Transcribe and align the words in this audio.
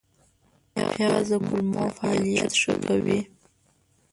پیاز 0.93 1.27
د 1.31 1.33
کولمو 1.47 1.83
فعالیت 1.97 2.51
ښه 2.61 2.73
کوي 2.85 3.19